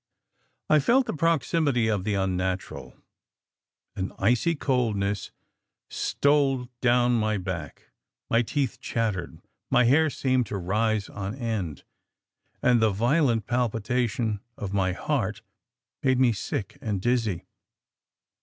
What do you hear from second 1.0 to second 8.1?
the proximity of the unnatural. An icy coldness stole down my back,